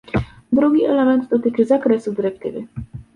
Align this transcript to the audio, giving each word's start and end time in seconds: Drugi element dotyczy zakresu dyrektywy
Drugi 0.51 0.83
element 0.85 1.29
dotyczy 1.29 1.65
zakresu 1.65 2.13
dyrektywy 2.13 2.67